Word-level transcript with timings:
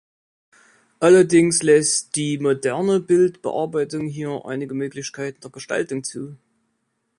Allerdings 0.99 1.61
lässt 1.61 2.15
die 2.15 2.39
moderne 2.39 2.99
Bildbearbeitung 3.01 4.07
hier 4.07 4.43
einige 4.45 4.73
Möglichkeiten 4.73 5.41
der 5.41 5.51
Gestaltung 5.51 6.03
zu. 6.03 6.37